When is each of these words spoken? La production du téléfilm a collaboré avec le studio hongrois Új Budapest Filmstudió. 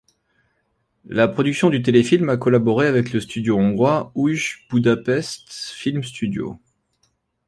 La 1.05 1.27
production 1.27 1.69
du 1.69 1.83
téléfilm 1.83 2.27
a 2.29 2.35
collaboré 2.37 2.87
avec 2.87 3.13
le 3.13 3.19
studio 3.19 3.59
hongrois 3.59 4.11
Új 4.15 4.41
Budapest 4.67 5.51
Filmstudió. 5.53 6.59